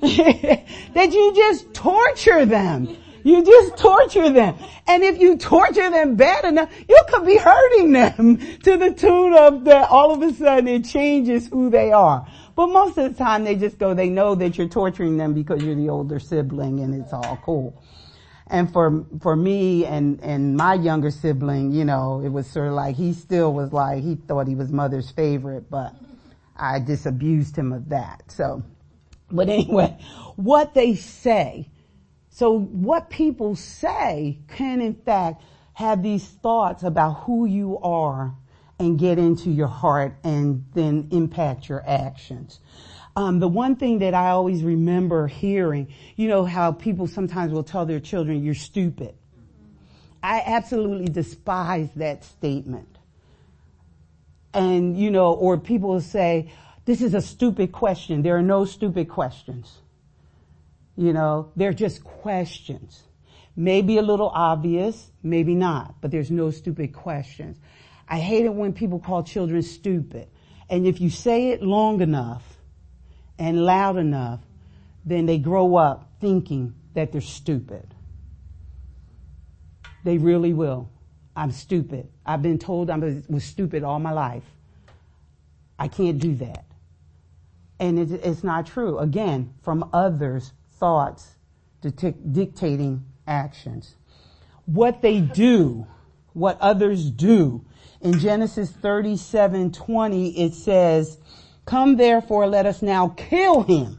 [0.00, 2.96] that you just torture them.
[3.24, 4.54] You just torture them.
[4.86, 9.34] And if you torture them bad enough, you could be hurting them to the tune
[9.34, 12.28] of that all of a sudden it changes who they are.
[12.54, 15.64] But most of the time they just go, they know that you're torturing them because
[15.64, 17.82] you're the older sibling and it's all cool.
[18.48, 22.74] And for, for me and, and my younger sibling, you know, it was sort of
[22.74, 25.94] like he still was like, he thought he was mother's favorite, but
[26.56, 28.24] I disabused him of that.
[28.28, 28.62] So,
[29.30, 29.98] but anyway,
[30.36, 31.68] what they say.
[32.30, 35.42] So what people say can in fact
[35.74, 38.34] have these thoughts about who you are
[38.78, 42.58] and get into your heart and then impact your actions.
[43.14, 47.62] Um, the one thing that I always remember hearing, you know how people sometimes will
[47.62, 49.14] tell their children, you're stupid.
[50.22, 52.88] I absolutely despise that statement.
[54.54, 56.50] And, you know, or people will say,
[56.84, 58.22] this is a stupid question.
[58.22, 59.78] There are no stupid questions.
[60.96, 63.02] You know, they're just questions.
[63.56, 67.58] Maybe a little obvious, maybe not, but there's no stupid questions.
[68.08, 70.28] I hate it when people call children stupid.
[70.70, 72.51] And if you say it long enough
[73.42, 74.40] and loud enough,
[75.04, 77.94] then they grow up thinking that they're stupid.
[80.04, 80.88] They really will.
[81.34, 82.08] I'm stupid.
[82.24, 82.96] I've been told I
[83.28, 84.44] was stupid all my life.
[85.78, 86.64] I can't do that
[87.82, 89.00] and it's not true.
[89.00, 91.32] Again, from others' thoughts
[91.80, 93.96] dictating actions.
[94.66, 95.88] What they do,
[96.32, 97.64] what others do.
[98.00, 101.18] In Genesis 37, 20, it says,
[101.64, 103.98] come therefore, let us now kill him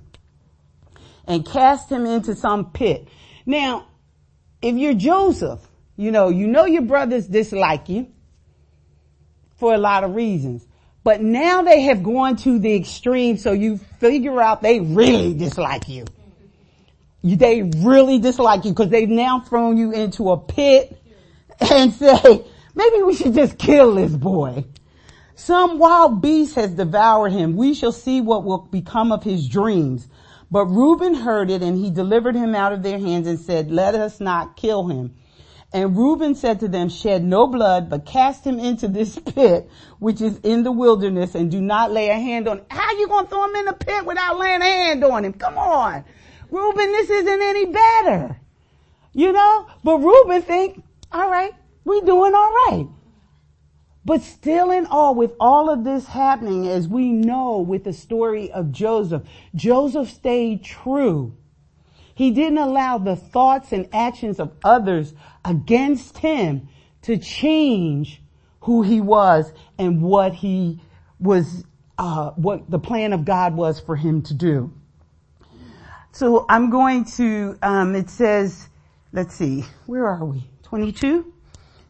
[1.26, 3.08] and cast him into some pit.
[3.46, 3.88] Now,
[4.62, 5.60] if you're Joseph,
[5.96, 8.08] you know, you know your brothers dislike you
[9.56, 10.66] for a lot of reasons.
[11.04, 15.90] But now they have gone to the extreme so you figure out they really dislike
[15.90, 16.06] you.
[17.24, 20.98] They really dislike you because they've now thrown you into a pit
[21.60, 24.66] and say, maybe we should just kill this boy.
[25.46, 27.58] Some wild beast has devoured him.
[27.58, 30.08] We shall see what will become of his dreams.
[30.50, 33.94] But Reuben heard it and he delivered him out of their hands and said, let
[33.94, 35.14] us not kill him.
[35.74, 39.70] And Reuben said to them, shed no blood, but cast him into this pit,
[40.00, 42.66] which is in the wilderness and do not lay a hand on, him.
[42.70, 45.34] how you gonna throw him in the pit without laying a hand on him?
[45.34, 46.06] Come on.
[46.52, 48.40] Reuben, this isn't any better.
[49.12, 49.68] You know?
[49.84, 50.82] But Reuben think,
[51.14, 51.52] alright,
[51.84, 52.88] we doing alright.
[54.06, 58.52] But still in all, with all of this happening, as we know with the story
[58.52, 59.24] of Joseph,
[59.56, 61.36] Joseph stayed true
[62.16, 65.14] He didn't allow the thoughts and actions of others
[65.46, 66.68] against him
[67.04, 68.22] to change
[68.62, 70.82] who he was and what he
[71.20, 71.66] was,
[71.98, 74.74] uh, what the plan of God was for him to do.
[76.12, 78.70] So I'm going to, um, it says,
[79.14, 80.50] let's see, where are we?
[80.64, 81.33] 22?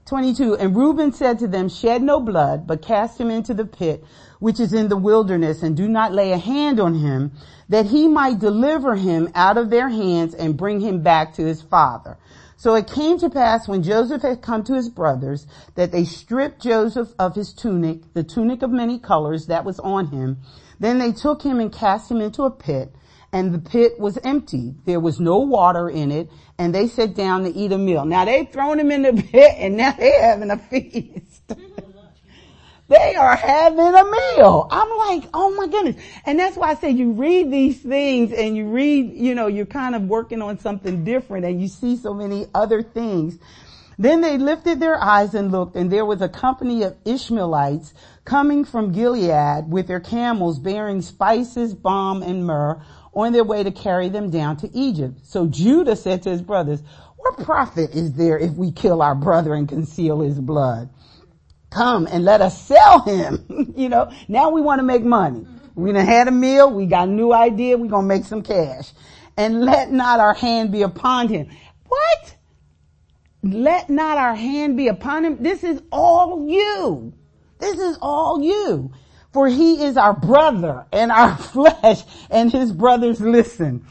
[0.05, 0.55] 22.
[0.55, 4.03] And Reuben said to them, shed no blood, but cast him into the pit,
[4.39, 7.31] which is in the wilderness, and do not lay a hand on him,
[7.69, 11.61] that he might deliver him out of their hands and bring him back to his
[11.61, 12.17] father.
[12.57, 16.61] So it came to pass when Joseph had come to his brothers that they stripped
[16.61, 20.37] Joseph of his tunic, the tunic of many colors that was on him.
[20.79, 22.93] Then they took him and cast him into a pit
[23.33, 24.75] and the pit was empty.
[24.85, 26.29] There was no water in it
[26.59, 28.05] and they sat down to eat a meal.
[28.05, 31.47] Now they've thrown him in the pit and now they're having a feast.
[32.87, 34.67] they are having a meal.
[34.69, 35.95] I'm like, oh my goodness.
[36.27, 39.65] And that's why I say you read these things and you read, you know, you're
[39.65, 43.39] kind of working on something different and you see so many other things.
[43.97, 47.93] Then they lifted their eyes and looked and there was a company of Ishmaelites
[48.25, 52.81] coming from Gilead with their camels bearing spices, balm, and myrrh
[53.13, 55.19] on their way to carry them down to Egypt.
[55.23, 56.81] So Judah said to his brothers,
[57.17, 60.89] what profit is there if we kill our brother and conceal his blood?
[61.69, 63.73] Come and let us sell him.
[63.77, 65.45] you know, now we want to make money.
[65.75, 66.71] We done had a meal.
[66.71, 67.77] We got a new idea.
[67.77, 68.91] We're going to make some cash
[69.37, 71.49] and let not our hand be upon him.
[71.87, 72.35] What?
[73.41, 75.41] Let not our hand be upon him.
[75.41, 77.13] This is all you.
[77.59, 78.93] This is all you
[79.33, 83.85] for he is our brother and our flesh and his brothers listen.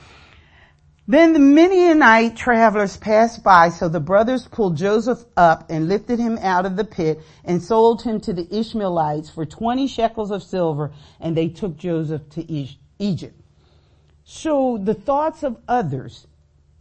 [1.09, 6.39] Then the Midianite travelers passed by, so the brothers pulled Joseph up and lifted him
[6.39, 10.93] out of the pit and sold him to the Ishmaelites for 20 shekels of silver
[11.21, 12.69] and they took Joseph to
[13.01, 13.39] Egypt.
[14.25, 16.29] So the thoughts of others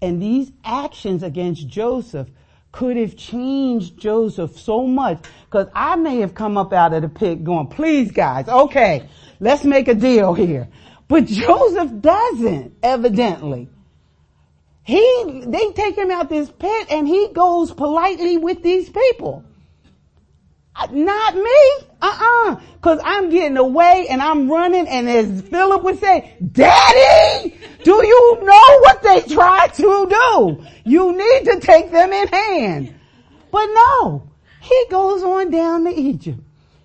[0.03, 2.29] and these actions against Joseph
[2.71, 7.09] could have changed Joseph so much because I may have come up out of the
[7.09, 9.09] pit going, please guys, okay,
[9.39, 10.69] let's make a deal here.
[11.07, 13.69] But Joseph doesn't, evidently.
[14.83, 19.43] He, they take him out this pit and he goes politely with these people.
[20.75, 21.87] Not me.
[22.01, 22.59] Uh-uh.
[22.81, 28.39] Cause I'm getting away and I'm running and as Philip would say, Daddy, do you
[28.41, 30.65] know what they tried to do?
[30.83, 32.95] You need to take them in hand.
[33.51, 36.39] But no, he goes on down to Egypt.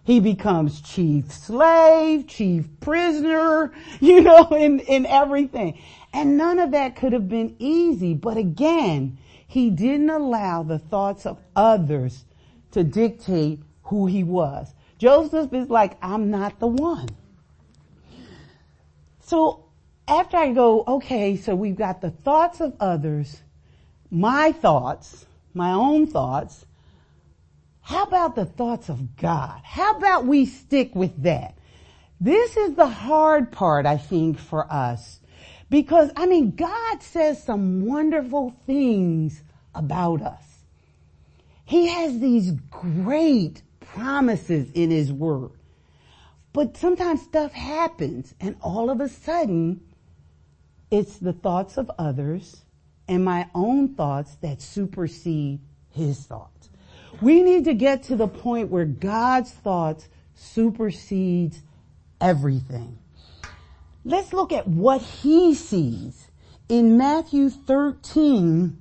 [0.04, 5.80] He becomes chief slave, chief prisoner, you know, in, in everything.
[6.12, 8.14] And none of that could have been easy.
[8.14, 12.24] But again, he didn't allow the thoughts of others
[12.72, 14.72] to dictate who he was.
[14.98, 17.08] Joseph is like, I'm not the one.
[19.20, 19.64] So
[20.08, 23.42] after I go, okay, so we've got the thoughts of others,
[24.10, 26.64] my thoughts, my own thoughts.
[27.80, 29.60] How about the thoughts of God?
[29.62, 31.56] How about we stick with that?
[32.20, 35.20] This is the hard part, I think, for us.
[35.68, 39.42] Because, I mean, God says some wonderful things
[39.74, 40.42] about us.
[41.64, 43.62] He has these great
[43.96, 45.50] promises in his word.
[46.52, 49.80] But sometimes stuff happens and all of a sudden
[50.90, 52.62] it's the thoughts of others
[53.08, 56.68] and my own thoughts that supersede his thoughts.
[57.20, 61.62] We need to get to the point where God's thoughts supersedes
[62.20, 62.98] everything.
[64.04, 66.28] Let's look at what he sees
[66.68, 68.78] in Matthew 13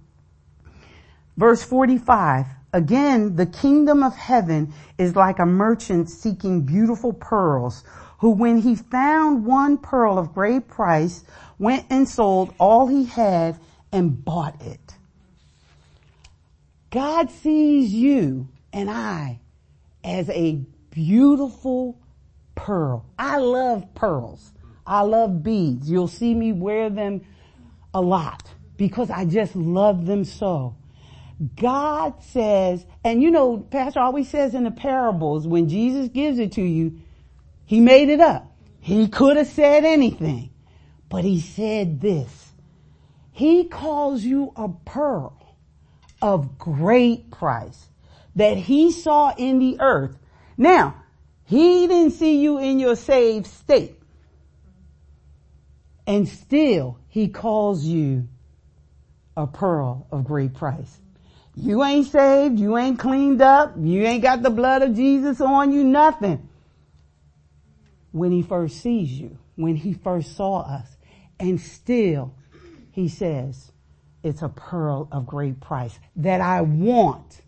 [1.38, 2.48] verse 45.
[2.76, 7.86] Again, the kingdom of heaven is like a merchant seeking beautiful pearls
[8.18, 11.24] who when he found one pearl of great price
[11.58, 13.58] went and sold all he had
[13.94, 14.98] and bought it.
[16.90, 19.40] God sees you and I
[20.04, 20.60] as a
[20.92, 21.98] beautiful
[22.56, 23.06] pearl.
[23.18, 24.52] I love pearls.
[24.86, 25.90] I love beads.
[25.90, 27.22] You'll see me wear them
[27.94, 30.76] a lot because I just love them so.
[31.56, 36.54] God says, and you know, Pastor always says in the parables, when Jesus gives it
[36.54, 37.00] to you,
[37.66, 38.52] he made it up.
[38.80, 40.52] He could have said anything,
[41.10, 42.54] but he said this.
[43.32, 45.58] He calls you a pearl
[46.22, 47.90] of great price
[48.36, 50.18] that he saw in the earth.
[50.58, 51.04] Now,
[51.46, 54.00] he didn't see you in your saved state.
[56.08, 58.28] And still, he calls you
[59.36, 61.00] a pearl of great price.
[61.56, 62.60] You ain't saved.
[62.60, 63.76] You ain't cleaned up.
[63.80, 65.84] You ain't got the blood of Jesus on you.
[65.84, 66.50] Nothing.
[68.12, 70.88] When he first sees you, when he first saw us,
[71.40, 72.34] and still
[72.92, 73.72] he says,
[74.24, 77.42] it's a pearl of great price that I want.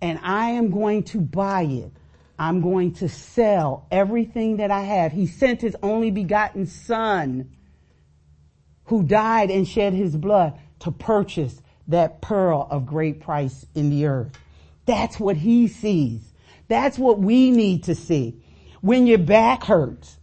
[0.00, 1.92] And I am going to buy it.
[2.38, 5.12] I'm going to sell everything that I have.
[5.12, 7.50] He sent his only begotten son
[8.86, 14.06] who died and shed his blood to purchase that pearl of great price in the
[14.06, 14.32] earth.
[14.86, 16.20] That's what he sees.
[16.68, 18.42] That's what we need to see.
[18.80, 20.16] When your back hurts,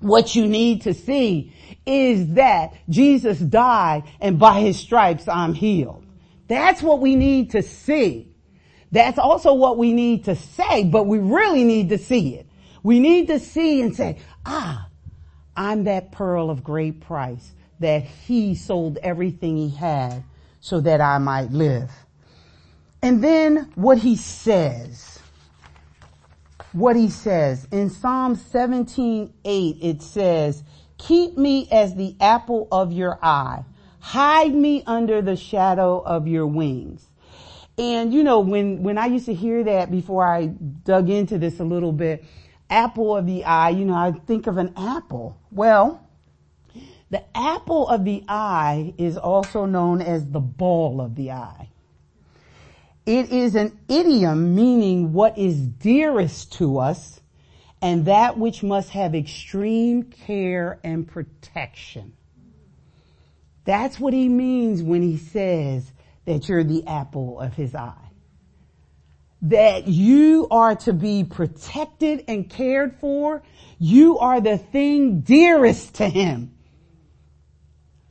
[0.00, 1.52] what you need to see
[1.86, 6.04] is that Jesus died and by his stripes I'm healed.
[6.48, 8.28] That's what we need to see.
[8.90, 12.46] That's also what we need to say, but we really need to see it.
[12.82, 14.88] We need to see and say, ah,
[15.56, 20.24] I'm that pearl of great price that he sold everything he had
[20.62, 21.90] so that I might live.
[23.02, 25.18] And then what he says,
[26.72, 30.62] what he says in Psalm 17, 8, it says,
[30.98, 33.64] keep me as the apple of your eye.
[33.98, 37.08] Hide me under the shadow of your wings.
[37.76, 41.58] And you know, when, when I used to hear that before I dug into this
[41.58, 42.24] a little bit,
[42.70, 45.36] apple of the eye, you know, I think of an apple.
[45.50, 46.01] Well,
[47.12, 51.68] the apple of the eye is also known as the ball of the eye.
[53.04, 57.20] It is an idiom meaning what is dearest to us
[57.82, 62.14] and that which must have extreme care and protection.
[63.66, 65.92] That's what he means when he says
[66.24, 68.10] that you're the apple of his eye.
[69.42, 73.42] That you are to be protected and cared for.
[73.78, 76.54] You are the thing dearest to him.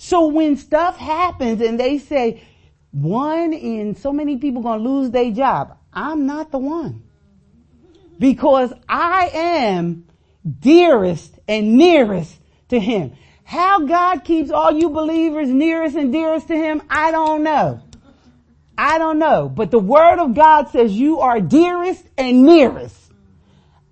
[0.03, 2.41] So when stuff happens and they say,
[2.89, 7.03] one in so many people gonna lose their job, I'm not the one.
[8.17, 10.07] Because I am
[10.59, 12.35] dearest and nearest
[12.69, 13.13] to him.
[13.43, 17.83] How God keeps all you believers nearest and dearest to him, I don't know.
[18.75, 19.49] I don't know.
[19.49, 22.97] But the word of God says you are dearest and nearest.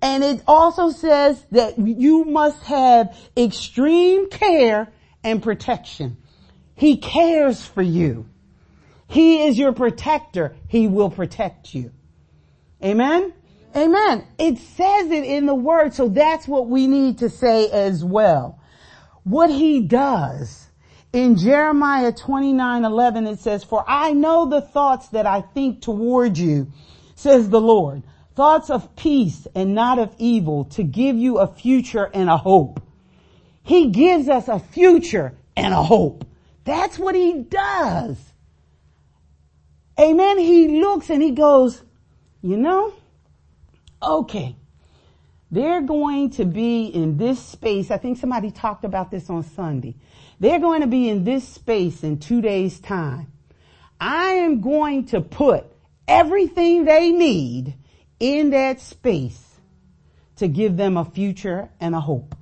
[0.02, 4.88] And it also says that you must have extreme care
[5.22, 6.16] and protection.
[6.74, 8.26] He cares for you.
[9.08, 10.56] He is your protector.
[10.68, 11.92] He will protect you.
[12.82, 13.32] Amen?
[13.76, 14.26] Amen.
[14.38, 18.58] It says it in the word, so that's what we need to say as well.
[19.24, 20.66] What he does
[21.12, 26.38] in Jeremiah 29, 11, it says, for I know the thoughts that I think toward
[26.38, 26.72] you,
[27.14, 28.02] says the Lord,
[28.34, 32.80] thoughts of peace and not of evil to give you a future and a hope.
[33.62, 36.24] He gives us a future and a hope.
[36.64, 38.16] That's what he does.
[39.98, 40.38] Amen.
[40.38, 41.82] He looks and he goes,
[42.42, 42.94] you know,
[44.02, 44.56] okay,
[45.50, 47.90] they're going to be in this space.
[47.90, 49.96] I think somebody talked about this on Sunday.
[50.38, 53.30] They're going to be in this space in two days time.
[54.00, 55.66] I am going to put
[56.08, 57.74] everything they need
[58.18, 59.60] in that space
[60.36, 62.34] to give them a future and a hope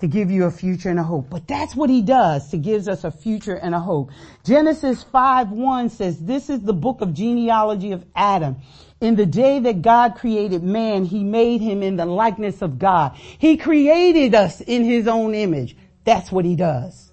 [0.00, 1.30] to give you a future and a hope.
[1.30, 4.10] But that's what he does to gives us a future and a hope.
[4.44, 8.56] Genesis 5 1 says, this is the book of genealogy of Adam.
[9.00, 13.14] In the day that God created man, he made him in the likeness of God.
[13.16, 15.76] He created us in his own image.
[16.04, 17.12] That's what he does.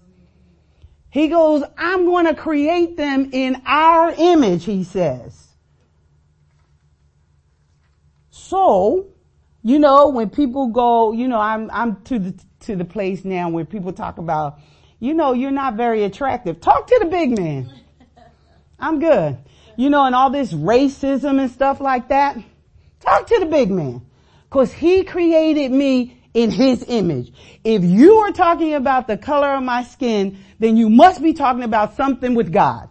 [1.10, 5.48] He goes, I'm going to create them in our image, he says.
[8.32, 9.08] So,
[9.62, 13.50] you know, when people go, you know, I'm, I'm to the, to the place now
[13.50, 14.60] where people talk about,
[15.00, 16.62] you know, you're not very attractive.
[16.62, 17.70] Talk to the big man.
[18.80, 19.38] I'm good.
[19.76, 22.38] You know, and all this racism and stuff like that.
[23.00, 24.06] Talk to the big man.
[24.50, 27.34] Cause he created me in his image.
[27.64, 31.64] If you are talking about the color of my skin, then you must be talking
[31.64, 32.90] about something with God.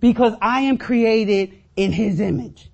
[0.00, 2.68] Because I am created in his image.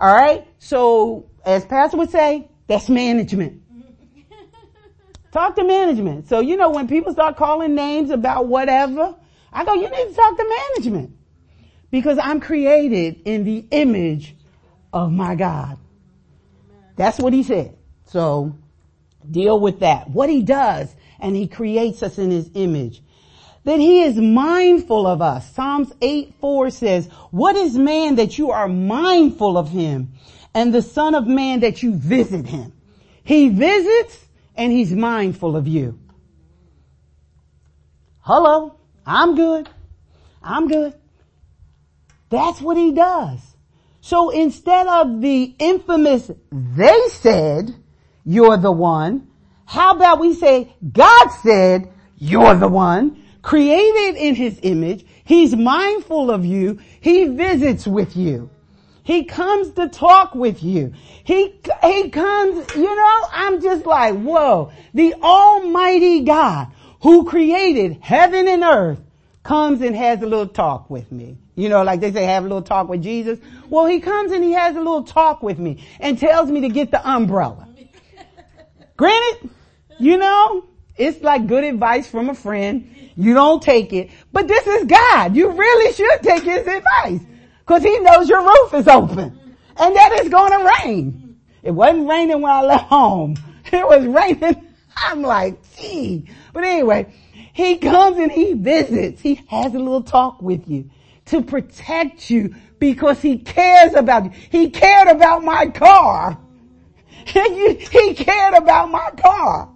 [0.00, 0.46] Alright?
[0.58, 3.62] So, as pastor would say, that's management.
[5.34, 6.28] Talk to management.
[6.28, 9.16] So, you know, when people start calling names about whatever,
[9.52, 11.16] I go, you need to talk to management.
[11.90, 14.36] Because I'm created in the image
[14.92, 15.76] of my God.
[16.94, 17.76] That's what he said.
[18.04, 18.56] So,
[19.28, 20.08] deal with that.
[20.08, 23.02] What he does, and he creates us in his image.
[23.64, 25.52] That he is mindful of us.
[25.52, 30.12] Psalms 8, 4 says, what is man that you are mindful of him?
[30.54, 32.72] And the son of man that you visit him.
[33.24, 34.23] He visits
[34.56, 35.98] and he's mindful of you.
[38.20, 39.68] Hello, I'm good.
[40.42, 40.94] I'm good.
[42.30, 43.40] That's what he does.
[44.00, 47.74] So instead of the infamous, they said,
[48.24, 49.28] you're the one,
[49.66, 55.06] how about we say, God said, you're the one, created in his image.
[55.24, 56.80] He's mindful of you.
[57.00, 58.50] He visits with you.
[59.04, 60.94] He comes to talk with you.
[61.24, 66.68] He, he comes, you know, I'm just like, whoa, the almighty God
[67.02, 69.00] who created heaven and earth
[69.42, 71.36] comes and has a little talk with me.
[71.54, 73.38] You know, like they say, have a little talk with Jesus.
[73.68, 76.70] Well, he comes and he has a little talk with me and tells me to
[76.70, 77.68] get the umbrella.
[78.96, 79.50] Granted,
[79.98, 80.64] you know,
[80.96, 82.90] it's like good advice from a friend.
[83.16, 85.36] You don't take it, but this is God.
[85.36, 87.20] You really should take his advice
[87.64, 91.40] because he knows your roof is open and that it's going to rain.
[91.62, 93.36] It wasn't raining when I left home.
[93.72, 94.68] It was raining.
[94.94, 96.28] I'm like, gee.
[96.52, 97.12] But anyway,
[97.54, 99.22] he comes and he visits.
[99.22, 100.90] He has a little talk with you
[101.26, 104.30] to protect you because he cares about you.
[104.50, 106.38] He cared about my car.
[107.26, 109.70] he cared about my car.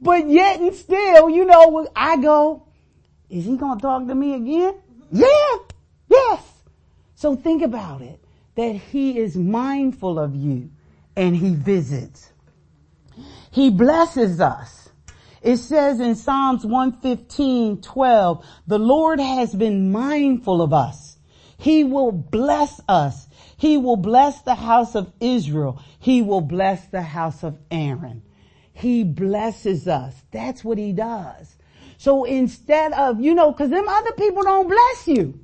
[0.00, 2.66] But yet and still, you know, I go,
[3.30, 4.74] is he going to talk to me again?
[5.10, 5.63] Yeah.
[7.24, 8.22] So think about it,
[8.54, 10.68] that he is mindful of you
[11.16, 12.30] and he visits.
[13.50, 14.90] He blesses us.
[15.40, 21.16] It says in Psalms 115, 12, the Lord has been mindful of us.
[21.56, 23.26] He will bless us.
[23.56, 25.80] He will bless the house of Israel.
[25.98, 28.20] He will bless the house of Aaron.
[28.74, 30.14] He blesses us.
[30.30, 31.56] That's what he does.
[31.96, 35.43] So instead of, you know, cause them other people don't bless you.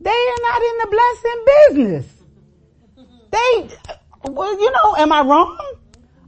[0.00, 2.06] They are not in the blessing business.
[3.30, 5.74] They, well, you know, am I wrong?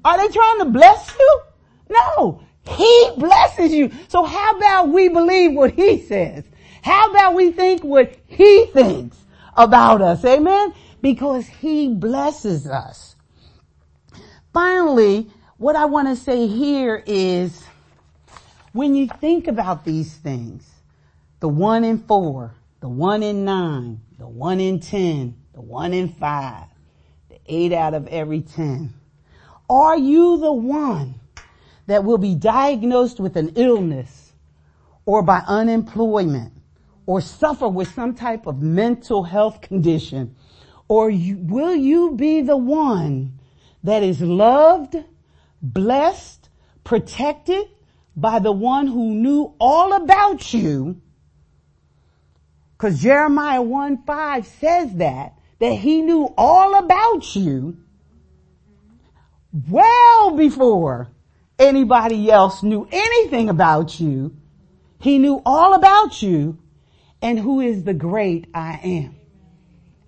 [0.04, 1.40] Are they trying to bless you?
[1.88, 2.42] No.
[2.66, 3.90] He blesses you.
[4.08, 6.44] So how about we believe what he says?
[6.82, 9.16] How about we think what he thinks
[9.56, 10.24] about us?
[10.24, 10.74] Amen?
[11.00, 13.16] Because he blesses us.
[14.52, 17.64] Finally, what I want to say here is
[18.72, 20.68] when you think about these things,
[21.40, 26.08] the one in four, the one in nine, the one in ten, the one in
[26.08, 26.64] five,
[27.28, 28.92] the eight out of every ten,
[29.68, 31.14] are you the one
[31.86, 34.32] that will be diagnosed with an illness
[35.04, 36.52] or by unemployment
[37.06, 40.34] or suffer with some type of mental health condition?
[40.88, 43.38] Or you, will you be the one
[43.84, 44.96] that is loved,
[45.62, 46.48] blessed,
[46.84, 47.66] protected
[48.16, 51.00] by the one who knew all about you?
[52.80, 57.76] Cause Jeremiah 1 5 says that, that he knew all about you
[59.68, 61.10] well before
[61.58, 64.34] anybody else knew anything about you.
[64.98, 66.58] He knew all about you
[67.20, 69.14] and who is the great I am.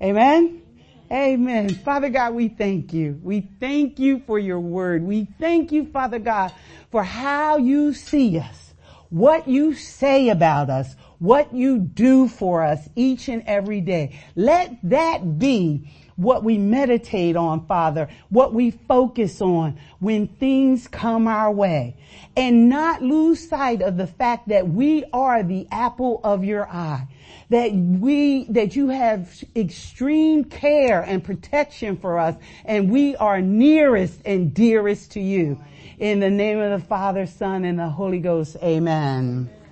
[0.02, 0.62] Amen.
[1.10, 1.68] Amen.
[1.74, 3.20] Father God, we thank you.
[3.22, 5.02] We thank you for your word.
[5.02, 6.54] We thank you, Father God,
[6.90, 8.72] for how you see us,
[9.10, 14.18] what you say about us, what you do for us each and every day.
[14.34, 21.28] Let that be what we meditate on, Father, what we focus on when things come
[21.28, 21.96] our way
[22.36, 27.06] and not lose sight of the fact that we are the apple of your eye.
[27.50, 34.22] That we, that you have extreme care and protection for us and we are nearest
[34.24, 35.62] and dearest to you.
[36.00, 39.52] In the name of the Father, Son, and the Holy Ghost, amen.